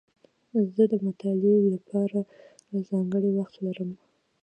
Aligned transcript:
زه 0.75 0.83
د 0.91 0.93
مطالعې 1.05 1.59
له 1.73 1.79
پاره 1.89 2.21
ځانګړی 2.89 3.29
وخت 3.37 3.55
لرم. 3.65 3.91